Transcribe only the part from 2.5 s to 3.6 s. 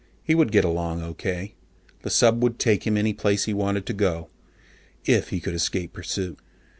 take him any place he